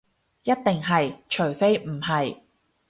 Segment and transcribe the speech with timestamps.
[0.41, 2.37] 一定係，除非唔係